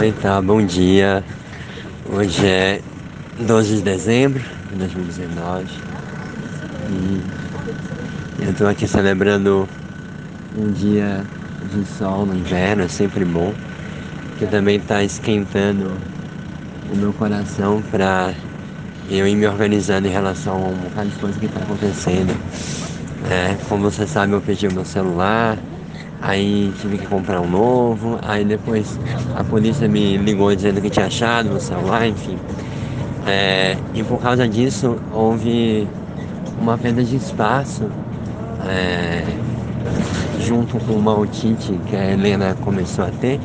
[0.00, 1.22] Oi, tá, bom dia.
[2.10, 2.80] Hoje é
[3.38, 5.66] 12 de dezembro de 2019
[6.88, 7.22] e
[8.46, 9.68] eu tô aqui celebrando
[10.56, 11.22] um dia
[11.70, 13.54] de sol no inverno, é sempre bom,
[14.38, 15.92] que também tá esquentando
[16.90, 18.32] o meu coração para
[19.10, 22.34] eu ir me organizando em relação a um bocado de coisa que tá acontecendo.
[23.30, 25.58] É, como você sabe, eu perdi o meu celular,
[26.22, 28.98] Aí tive que comprar um novo, aí depois
[29.34, 32.38] a polícia me ligou dizendo que tinha achado meu celular, enfim.
[33.26, 35.88] É, e por causa disso houve
[36.60, 37.90] uma perda de espaço
[38.68, 39.24] é,
[40.40, 43.40] junto com uma otite que a Helena começou a ter,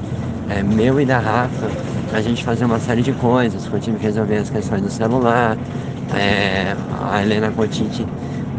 [0.50, 1.70] é, meu e da Rafa,
[2.14, 5.58] a gente fazer uma série de coisas, eu tive que resolver as questões do celular,
[6.14, 6.76] é,
[7.10, 8.06] a Helena com otite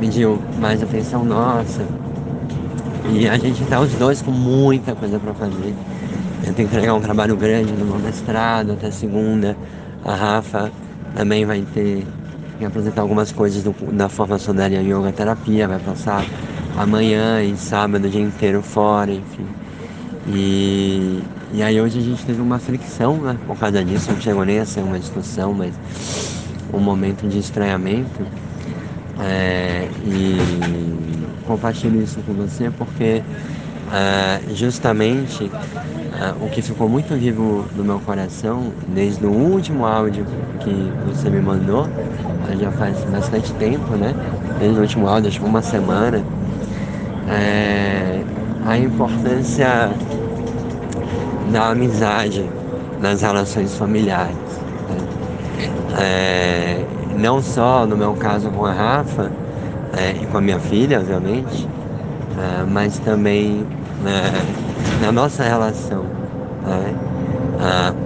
[0.00, 1.82] pediu mais atenção nossa.
[3.12, 5.74] E a gente tá os dois com muita coisa para fazer.
[6.44, 9.56] Eu tenho que entregar um trabalho grande no meu mestrado até segunda.
[10.04, 10.70] A Rafa
[11.14, 12.06] também vai ter
[12.58, 16.24] que apresentar algumas coisas do, da formação dela em yoga terapia, vai passar
[16.76, 19.46] amanhã e sábado o dia inteiro fora, enfim.
[20.28, 23.36] E, e aí hoje a gente teve uma fricção, né?
[23.46, 25.72] Por causa disso, não chegou nem a ser uma discussão, mas
[26.72, 28.26] um momento de estranhamento.
[29.20, 31.15] É, e
[31.46, 33.22] compartilho isso com você porque
[33.86, 40.26] uh, justamente uh, o que ficou muito vivo no meu coração desde o último áudio
[40.60, 44.14] que você me mandou, uh, já faz bastante tempo, né?
[44.58, 46.22] Desde o último áudio, acho que uma semana,
[47.28, 48.22] é
[48.66, 49.90] a importância
[51.52, 52.44] da amizade
[53.00, 54.36] nas relações familiares.
[54.88, 55.68] Né?
[55.98, 56.84] É,
[57.16, 59.30] não só no meu caso com a Rafa,
[59.96, 61.68] é, e com a minha filha, obviamente,
[62.38, 63.66] é, mas também
[64.02, 64.30] né,
[65.00, 66.04] na nossa relação.
[66.64, 66.94] Né?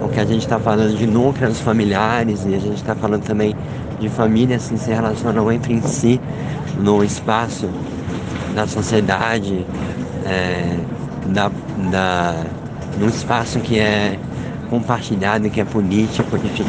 [0.01, 3.53] o que a gente está falando de núcleos familiares e a gente está falando também
[3.99, 6.21] de famílias que se relacionam entre si
[6.79, 7.69] no espaço
[8.55, 9.65] da sociedade,
[10.25, 10.77] é,
[11.27, 11.51] da,
[11.91, 12.35] da,
[13.07, 14.17] espaço que é
[14.69, 16.65] compartilhado, que é político, enfim.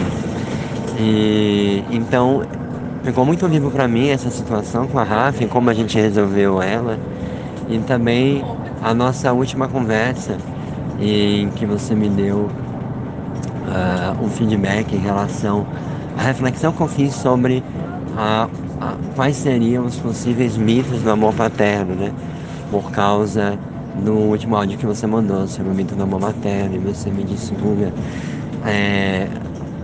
[0.99, 2.43] E, então
[3.05, 6.99] ficou muito vivo para mim essa situação com a Rafa, como a gente resolveu ela.
[7.69, 8.45] E também
[8.83, 10.37] a nossa última conversa
[11.01, 12.49] em que você me deu
[13.67, 15.67] uh, um feedback em relação
[16.17, 17.63] à reflexão que eu fiz sobre
[18.17, 18.49] a,
[18.81, 22.13] a, quais seriam os possíveis mitos do amor paterno, né?
[22.71, 23.59] Por causa
[24.05, 27.25] do último áudio que você mandou sobre o mito do amor materno, e você me
[27.25, 27.93] disse, Guga,
[28.67, 29.29] é,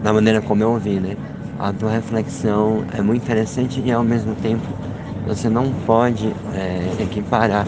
[0.02, 1.16] da maneira como eu ouvi, né?
[1.58, 4.64] A tua reflexão é muito interessante e ao mesmo tempo
[5.26, 7.66] você não pode é, equiparar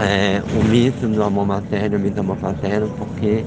[0.00, 3.44] é, o mito do amor materno, o mito do amor paterno, porque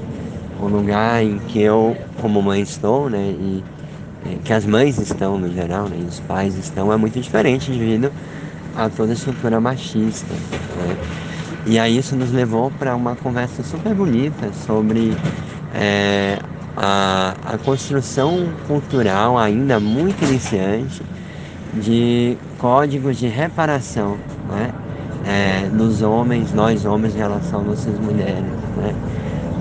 [0.60, 3.64] o lugar em que eu, como mãe, estou, né, e
[4.26, 7.70] é, que as mães estão no geral, né, e os pais estão, é muito diferente
[7.70, 8.10] devido
[8.76, 10.32] a toda a estrutura machista.
[10.32, 10.96] Né?
[11.66, 15.14] E aí isso nos levou para uma conversa super bonita sobre
[15.74, 16.38] é,
[16.76, 21.02] a, a construção cultural ainda muito iniciante
[21.74, 24.16] de códigos de reparação
[24.48, 24.70] né?
[25.26, 28.44] É, nos homens, nós homens em relação às nossas mulheres.
[28.76, 28.94] Né?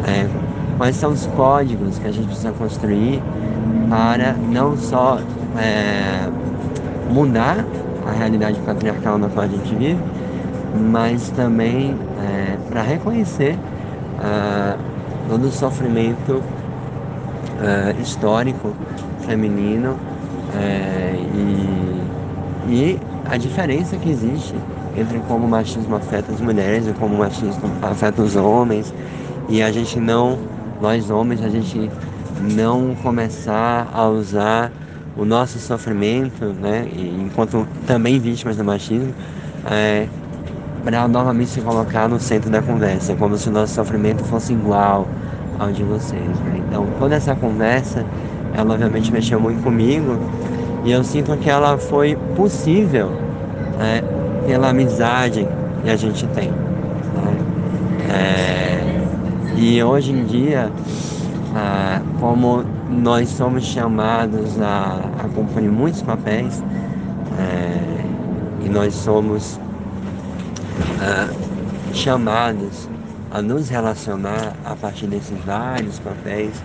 [0.05, 0.27] É,
[0.77, 3.21] quais são os códigos que a gente precisa construir
[3.89, 5.19] para não só
[5.57, 6.29] é,
[7.09, 7.65] mudar
[8.05, 9.99] a realidade patriarcal na qual a gente vive,
[10.91, 13.57] mas também é, para reconhecer
[14.19, 14.77] uh,
[15.29, 16.41] todo o sofrimento
[17.59, 18.73] uh, histórico
[19.25, 19.97] feminino uh,
[22.69, 22.99] e, e
[23.29, 24.55] a diferença que existe
[24.95, 28.93] entre como o machismo afeta as mulheres e como o machismo afeta os homens
[29.49, 30.37] e a gente não,
[30.81, 31.89] nós homens, a gente
[32.41, 34.71] não começar a usar
[35.15, 39.13] o nosso sofrimento, né, enquanto também vítimas do machismo,
[39.69, 40.07] é,
[40.83, 45.07] para novamente se colocar no centro da conversa, como se o nosso sofrimento fosse igual,
[45.59, 46.21] ao de vocês.
[46.21, 46.62] Né?
[46.73, 48.03] Então toda essa conversa,
[48.51, 50.17] ela obviamente mexeu muito comigo
[50.83, 53.11] e eu sinto que ela foi possível
[53.77, 54.01] né,
[54.47, 55.47] pela amizade
[55.83, 56.49] que a gente tem.
[56.49, 57.37] Né?
[58.09, 59.03] É,
[59.55, 60.71] e hoje em dia,
[62.19, 66.63] como nós somos chamados a, a cumprir muitos papéis
[67.37, 69.59] é, e nós somos
[70.99, 71.29] ah,
[71.93, 72.89] chamados
[73.33, 76.63] a nos relacionar a partir desses vários papéis,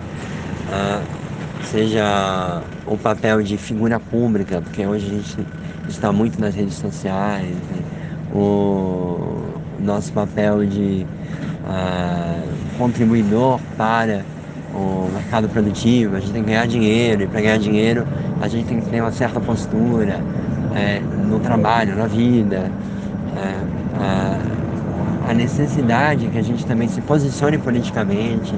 [0.69, 5.47] uh, seja o papel de figura pública, porque hoje a gente
[5.87, 7.83] está muito nas redes sociais, né?
[8.33, 9.43] o
[9.79, 11.05] nosso papel de
[11.65, 14.23] uh, contribuidor para
[14.73, 18.05] o mercado produtivo, a gente tem que ganhar dinheiro, e para ganhar dinheiro
[18.41, 20.21] a gente tem que ter uma certa postura
[20.75, 22.71] é, no trabalho, na vida.
[23.35, 28.53] É, a, a necessidade que a gente também se posicione politicamente,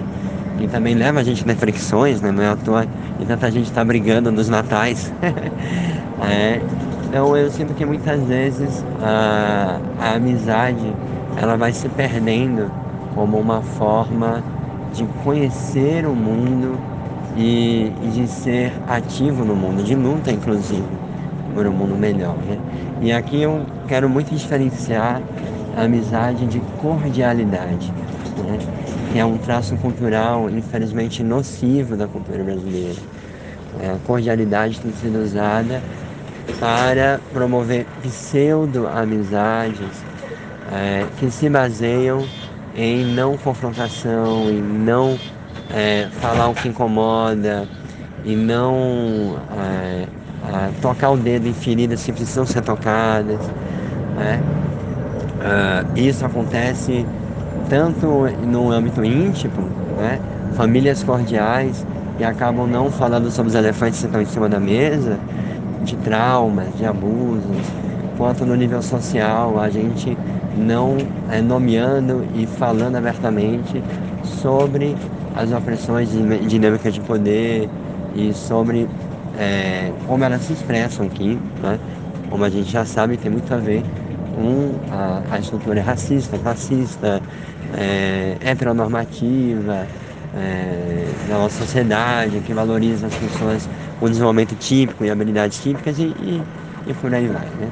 [0.61, 2.31] e também leva a gente a reflexões, né?
[2.31, 2.85] não é à toa
[3.19, 5.11] e tanta gente está brigando nos natais.
[6.21, 6.61] é,
[7.07, 10.93] então eu sinto que muitas vezes a, a amizade
[11.37, 12.71] ela vai se perdendo
[13.15, 14.43] como uma forma
[14.93, 16.77] de conhecer o mundo
[17.35, 20.83] e, e, de ser ativo no mundo, de luta inclusive,
[21.53, 22.35] por um mundo melhor.
[22.47, 22.57] Né?
[23.01, 25.21] E aqui eu quero muito diferenciar
[25.75, 27.91] a amizade de cordialidade,
[28.45, 28.59] né?
[29.15, 32.99] É um traço cultural, infelizmente, nocivo da cultura brasileira.
[33.81, 35.81] É, a cordialidade tem sido usada
[36.59, 39.79] para promover pseudo-amizades
[40.71, 42.23] é, que se baseiam
[42.75, 45.17] em não confrontação, em não
[45.73, 47.67] é, falar o que incomoda,
[48.23, 50.05] e não é,
[50.81, 53.39] tocar o dedo em feridas que precisam ser tocadas.
[54.17, 54.41] Né?
[55.41, 57.05] Uh, isso acontece
[57.71, 58.05] tanto
[58.45, 59.61] no âmbito íntimo,
[59.97, 60.19] né?
[60.57, 61.85] famílias cordiais
[62.19, 65.17] e acabam não falando sobre os elefantes que estão em cima da mesa,
[65.81, 67.65] de traumas, de abusos,
[68.17, 70.17] quanto no nível social, a gente
[70.57, 70.97] não
[71.31, 73.81] é, nomeando e falando abertamente
[74.21, 74.93] sobre
[75.33, 76.09] as opressões
[76.45, 77.69] dinâmicas de poder
[78.13, 78.85] e sobre
[79.39, 81.79] é, como elas se expressam aqui, né?
[82.29, 83.81] como a gente já sabe, tem muito a ver
[84.35, 87.21] com a, a estrutura racista, classista,
[87.77, 89.87] é, heteronormativa
[90.35, 93.69] é, da nossa sociedade, que valoriza as pessoas
[93.99, 96.41] com desenvolvimento típico e habilidades típicas e, e,
[96.87, 97.45] e por aí vai.
[97.45, 97.69] Né?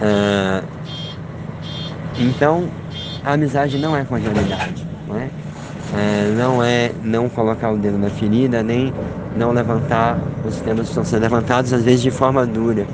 [0.00, 0.62] Ah,
[2.18, 2.68] então,
[3.24, 5.28] a amizade não é cordialidade, não é?
[5.94, 6.34] é?
[6.36, 8.92] não é não colocar o dedo na ferida, nem
[9.36, 12.86] não levantar os temas que estão sendo levantados, às vezes de forma dura.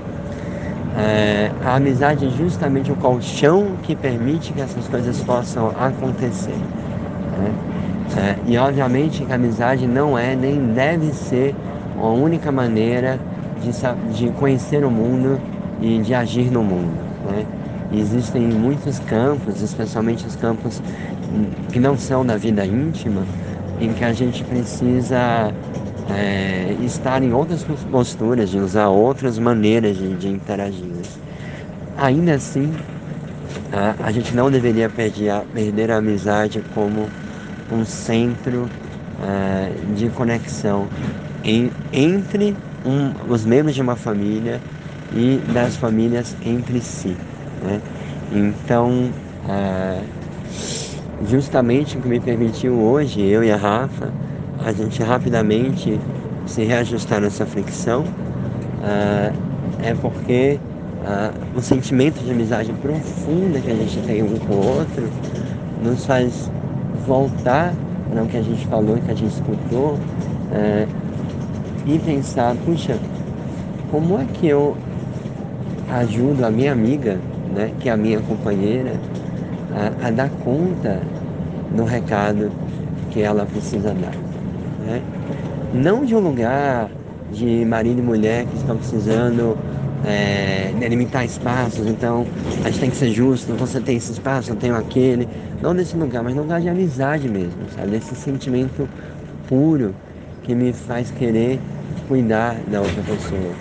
[0.99, 6.57] É, a amizade é justamente o colchão que permite que essas coisas possam acontecer.
[7.39, 7.55] Né?
[8.17, 11.55] É, e obviamente que a amizade não é nem deve ser
[11.99, 13.19] a única maneira
[13.63, 13.71] de,
[14.17, 15.41] de conhecer o mundo
[15.81, 16.93] e de agir no mundo.
[17.31, 17.47] Né?
[17.95, 20.83] existem muitos campos, especialmente os campos
[21.71, 23.23] que não são da vida íntima,
[23.81, 25.53] em que a gente precisa
[26.15, 30.87] é, estar em outras posturas, de usar outras maneiras de, de interagir.
[31.97, 32.73] Ainda assim,
[33.73, 37.09] a, a, gente não deveria perder a, perder a amizade como
[37.71, 38.69] um centro
[39.23, 40.87] é, de conexão
[41.45, 44.61] em, entre um, os membros de uma família
[45.15, 47.17] e das famílias entre si.
[47.63, 47.81] Né?
[48.33, 49.11] Então,
[49.49, 50.01] é,
[51.29, 54.11] justamente o que me permitiu hoje, eu e a Rafa,
[54.65, 55.99] a gente rapidamente
[56.47, 58.05] se reajustar nessa fricção,
[58.83, 59.33] é,
[59.91, 60.59] é porque
[61.05, 65.09] é, o sentimento de amizade profunda que a gente tem um com o outro
[65.83, 66.51] nos faz
[67.07, 67.75] voltar
[68.11, 69.99] para o que a gente falou, que a gente escutou,
[70.53, 70.87] é,
[71.87, 72.99] e pensar, puxa,
[73.91, 74.77] como é que eu
[75.91, 77.19] ajudo a minha amiga
[77.53, 78.93] né, que é a minha companheira,
[79.75, 81.01] a, a dar conta
[81.75, 82.51] do recado
[83.11, 84.22] que ela precisa dar.
[85.75, 86.91] Não de um lugar
[87.33, 89.57] de marido e mulher que estão precisando
[90.05, 92.27] é, delimitar espaços, então
[92.63, 95.27] a gente tem que ser justo, você tem esse espaço, eu tenho aquele.
[95.63, 97.89] Não desse lugar, mas lugar de amizade mesmo, sabe?
[97.89, 98.87] Desse sentimento
[99.49, 99.95] puro
[100.43, 101.59] que me faz querer
[102.07, 103.55] cuidar da outra pessoa.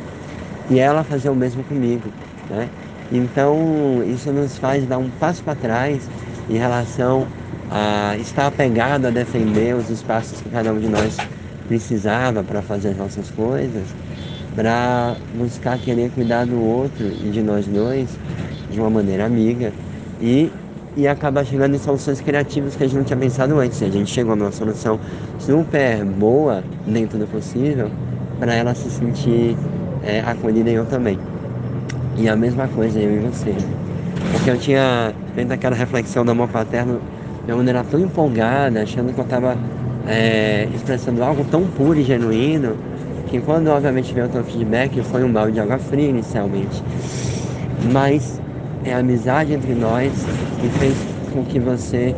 [0.69, 2.09] E ela fazer o mesmo comigo,
[2.49, 2.67] né?
[3.09, 6.09] Então, isso nos faz dar um passo para trás
[6.49, 7.25] em relação
[7.69, 11.17] a estar apegado a defender os espaços que cada um de nós
[11.71, 13.83] precisava para fazer as nossas coisas,
[14.53, 18.09] para buscar querer cuidar do outro e de nós dois
[18.69, 19.71] de uma maneira amiga
[20.19, 20.51] e,
[20.97, 23.81] e acabar chegando em soluções criativas que a gente não tinha pensado antes.
[23.81, 24.99] A gente chegou numa solução
[25.39, 27.89] super boa dentro do possível
[28.37, 29.55] para ela se sentir
[30.03, 31.17] é, acolhida e eu também.
[32.17, 33.55] E a mesma coisa eu e você.
[34.33, 36.99] Porque eu tinha feito aquela reflexão do amor paterno
[37.45, 39.57] de uma maneira tão empolgada, achando que eu estava
[40.07, 42.75] é, expressando algo tão puro e genuíno,
[43.27, 46.83] que quando obviamente veio o teu feedback foi um balde de água fria inicialmente.
[47.91, 48.41] Mas
[48.83, 50.11] é a amizade entre nós
[50.59, 50.95] que fez
[51.33, 52.15] com que você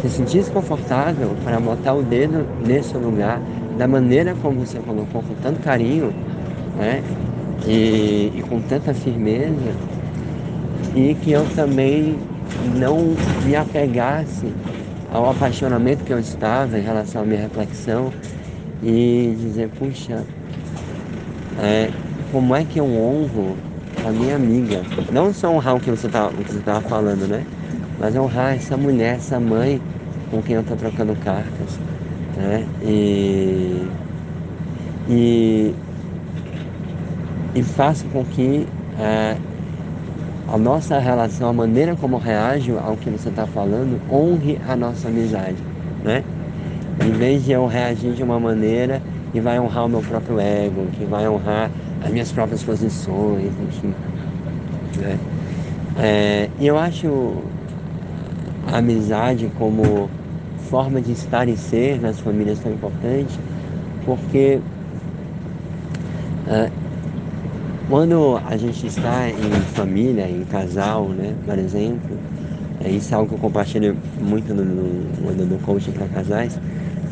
[0.00, 3.40] se sentisse confortável para botar o dedo nesse lugar,
[3.78, 6.12] da maneira como você colocou, com tanto carinho,
[6.78, 7.02] né?
[7.66, 9.74] e, e com tanta firmeza,
[10.94, 12.16] e que eu também
[12.76, 14.46] não me apegasse
[15.14, 18.12] ao apaixonamento que eu estava em relação à minha reflexão
[18.82, 20.24] e dizer, puxa,
[21.62, 21.88] é,
[22.32, 23.56] como é que eu honro
[24.04, 24.82] a minha amiga?
[25.12, 27.44] Não só honrar o que você tá, estava falando, né?
[28.00, 29.80] Mas honrar essa mulher, essa mãe
[30.32, 31.78] com quem eu estou trocando cartas.
[32.36, 32.66] Né?
[32.82, 33.86] E,
[35.08, 35.74] e,
[37.54, 38.66] e faço com que
[38.98, 39.36] é,
[40.54, 45.08] a nossa relação, a maneira como reage ao que você está falando, honre a nossa
[45.08, 45.56] amizade,
[46.04, 46.22] né?
[47.04, 50.86] Em vez de eu reagir de uma maneira que vai honrar o meu próprio ego,
[50.92, 51.72] que vai honrar
[52.04, 53.92] as minhas próprias posições, enfim.
[54.96, 55.18] Né?
[55.98, 57.34] É, eu acho
[58.72, 60.08] a amizade como
[60.70, 63.40] forma de estar e ser nas famílias tão importante,
[64.04, 64.60] porque
[66.46, 66.70] é,
[67.88, 72.16] quando a gente está em família, em casal, né, por exemplo,
[72.82, 76.58] é, isso é algo que eu compartilho muito no, no, no coaching para casais,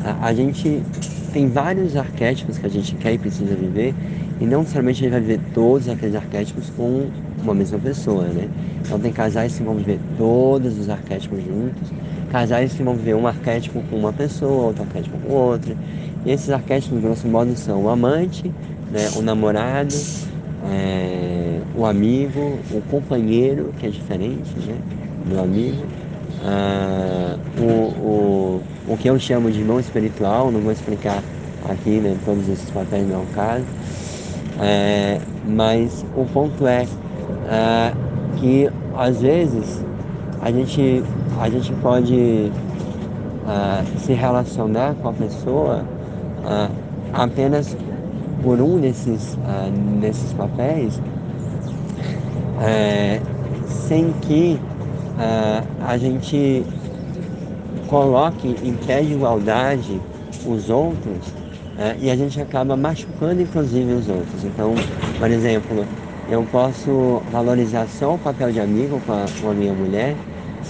[0.05, 0.83] a, a, gente
[1.33, 3.95] tem vários arquétipos que a gente quer e precisa viver,
[4.41, 7.09] e não necessariamente a gente vai viver todos aqueles arquétipos com
[7.43, 8.49] uma mesma pessoa, né?
[8.81, 11.93] Então tem casais que vão viver todos os arquétipos juntos,
[12.31, 15.77] casais que vão viver um arquétipo com uma pessoa, outro arquétipo com outra.
[16.25, 18.51] E esses arquétipos, grosso modo, são o amante,
[18.91, 19.95] né, o namorado,
[20.71, 24.77] é, o amigo, o companheiro, que é diferente né,
[25.27, 25.85] do amigo,
[26.45, 31.23] ah, o, o, o que eu chamo de irmão espiritual, não vou explicar
[31.69, 33.65] aqui né, todos esses papéis não é o caso,
[34.61, 36.87] é, mas o ponto é,
[37.49, 37.93] é
[38.39, 39.85] que às vezes
[40.41, 41.03] a gente,
[41.41, 42.51] a gente pode
[43.47, 45.85] ah, se relacionar com a pessoa
[46.45, 46.69] ah,
[47.13, 47.77] apenas
[48.43, 49.37] por um desses,
[50.01, 51.01] desses papéis,
[52.61, 53.21] é,
[53.67, 54.59] sem que
[55.13, 56.65] uh, a gente
[57.89, 60.01] coloque em pé de igualdade
[60.47, 61.29] os outros
[61.77, 64.45] uh, e a gente acaba machucando inclusive os outros.
[64.45, 64.75] Então,
[65.19, 65.85] por exemplo,
[66.29, 70.17] eu posso valorizar só o papel de amigo com a, com a minha mulher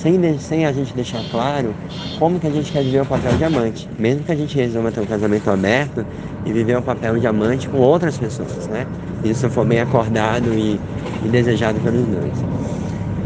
[0.02, 1.73] sem, sem a gente deixar claro
[2.18, 3.88] como que a gente quer viver o papel de amante.
[3.99, 6.04] Mesmo que a gente resolva ter um casamento aberto
[6.44, 8.85] e viver o papel de amante com outras pessoas, né?
[9.25, 10.78] Isso for bem acordado e,
[11.25, 12.32] e desejado pelos dois.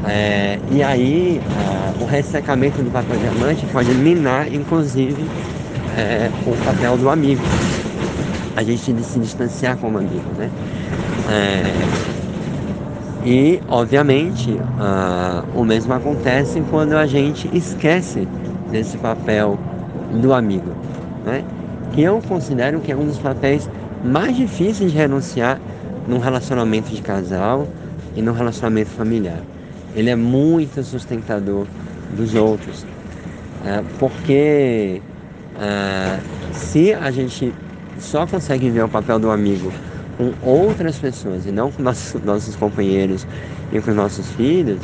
[0.07, 5.25] É, e aí, é, o ressecamento do papel de amante pode minar, inclusive,
[5.97, 7.43] é, o papel do amigo.
[8.55, 10.51] A gente se distanciar como amigo, né?
[11.29, 12.16] É,
[13.27, 18.21] e, obviamente, uh, o mesmo acontece quando a gente esquece
[18.71, 19.59] desse papel
[20.23, 20.71] do amigo,
[21.25, 21.43] né?
[21.93, 23.69] que eu considero que é um dos papéis
[24.05, 25.59] mais difíceis de renunciar
[26.07, 27.67] num relacionamento de casal
[28.15, 29.41] e num relacionamento familiar.
[29.97, 31.67] Ele é muito sustentador
[32.17, 35.03] dos outros, uh, porque
[35.57, 37.53] uh, se a gente
[37.99, 39.73] só consegue ver o papel do amigo
[40.17, 43.27] com outras pessoas e não com nossos, nossos companheiros
[43.73, 44.81] e com nossos filhos,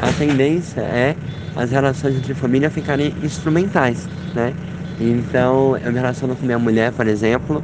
[0.00, 1.16] a tendência é
[1.54, 4.52] as relações entre família ficarem instrumentais, né?
[5.00, 7.62] Então eu me relaciono com minha mulher, por exemplo,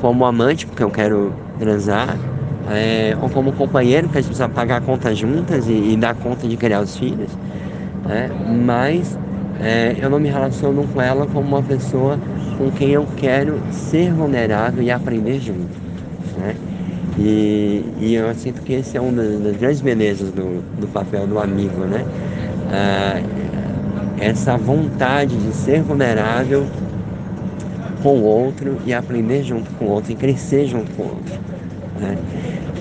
[0.00, 2.16] como amante, porque eu quero transar,
[2.70, 6.14] é, ou como companheiro, porque a gente precisa pagar a conta juntas e, e dar
[6.14, 7.30] conta de criar os filhos,
[8.06, 8.30] né?
[8.64, 9.18] mas
[9.60, 12.18] é, eu não me relaciono com ela como uma pessoa
[12.56, 15.89] com quem eu quero ser vulnerável e aprender junto.
[16.40, 16.56] Né?
[17.18, 21.38] E, e eu sinto que esse é uma das, grandes belezas do, do papel do
[21.38, 22.04] amigo, né?
[22.72, 23.20] Ah,
[24.18, 26.66] essa vontade de ser vulnerável
[28.02, 31.34] com o outro e aprender junto com o outro e crescer junto com o outro.
[31.98, 32.16] Né?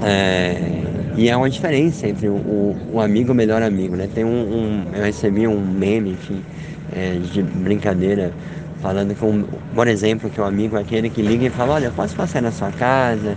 [0.03, 0.81] É,
[1.17, 4.07] e é uma diferença entre o, o, o, amigo e o melhor amigo, né?
[4.13, 6.41] Tem um, um eu recebi um meme, enfim,
[6.95, 8.31] é, de brincadeira
[8.81, 9.43] falando com,
[9.73, 12.51] por exemplo, que o amigo é aquele que liga e fala, olha, posso passar na
[12.51, 13.35] sua casa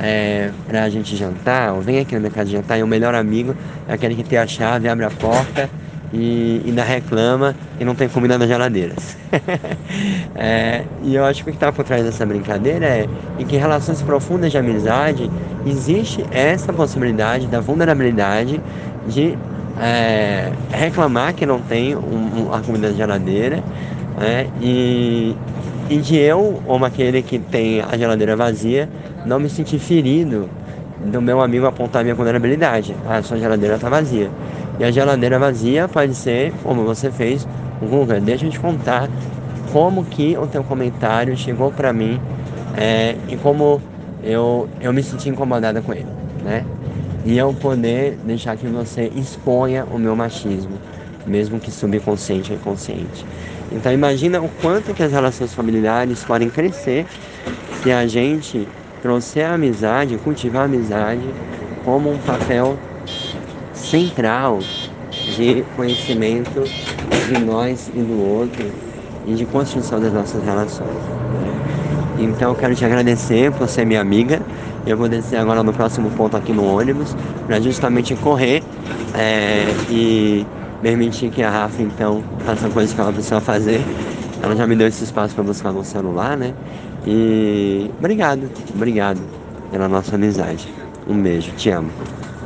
[0.00, 3.54] é, pra gente jantar, ou vem aqui na minha casa jantar, e o melhor amigo
[3.88, 5.68] é aquele que tem a chave, abre a porta
[6.12, 8.94] e ainda reclama e não tem comida na geladeira.
[10.34, 13.56] é, e eu acho que o que está por trás dessa brincadeira é em que
[13.56, 15.30] relações profundas de amizade
[15.64, 18.60] existe essa possibilidade da vulnerabilidade
[19.06, 19.38] de
[19.80, 23.62] é, reclamar que não tem um, um, a comida na geladeira
[24.20, 24.46] né?
[24.60, 25.34] E,
[25.88, 28.88] e de eu, ou aquele que tem a geladeira vazia,
[29.24, 30.48] não me sentir ferido
[31.06, 32.94] do meu amigo apontar minha vulnerabilidade.
[33.08, 34.30] Ah, sua geladeira está vazia.
[34.78, 37.48] E a geladeira vazia pode ser, como você fez,
[37.80, 39.08] Guga, deixa eu te contar
[39.72, 42.20] como que o teu comentário chegou para mim
[42.76, 43.80] é, e como
[44.22, 46.06] eu, eu me senti incomodada com ele,
[46.44, 46.64] né?
[47.24, 50.78] E eu poder deixar que você exponha o meu machismo
[51.26, 53.24] mesmo que subconsciente ou inconsciente.
[53.72, 57.06] Então imagina o quanto que as relações familiares podem crescer
[57.82, 58.68] se a gente
[59.00, 61.34] trouxer a amizade, cultivar a amizade
[61.84, 62.78] como um papel
[63.72, 64.58] central
[65.36, 66.64] de conhecimento
[67.26, 68.64] de nós e do outro
[69.26, 71.20] e de construção das nossas relações.
[72.18, 74.40] Então eu quero te agradecer por ser minha amiga.
[74.84, 77.14] Eu vou descer agora no próximo ponto aqui no ônibus
[77.46, 78.62] para justamente correr
[79.14, 80.46] é, e
[80.80, 83.84] permitir que a Rafa então faça coisas que ela precisa fazer.
[84.42, 86.54] Ela já me deu esse espaço para buscar no celular, né?
[87.06, 89.20] E obrigado, obrigado
[89.70, 90.68] pela nossa amizade.
[91.06, 92.19] Um beijo, te amo.